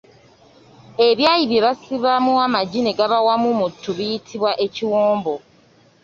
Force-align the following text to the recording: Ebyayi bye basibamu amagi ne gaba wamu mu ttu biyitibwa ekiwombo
Ebyayi 1.07 1.43
bye 1.51 1.63
basibamu 1.65 2.33
amagi 2.45 2.79
ne 2.83 2.91
gaba 2.97 3.17
wamu 3.27 3.49
mu 3.59 3.67
ttu 3.73 3.89
biyitibwa 3.97 4.51
ekiwombo 4.65 5.33